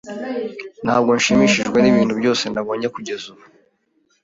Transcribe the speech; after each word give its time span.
Ntabwo 0.83 1.09
nshimishijwe 1.17 1.77
nibintu 1.81 2.13
byose 2.19 2.43
nabonye 2.53 2.87
kugeza 2.95 3.23
ubu. 3.31 3.43